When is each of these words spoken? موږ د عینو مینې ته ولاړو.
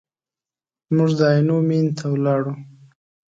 موږ 0.95 1.09
د 1.19 1.21
عینو 1.31 1.57
مینې 1.67 1.91
ته 1.97 2.05
ولاړو. 2.13 2.53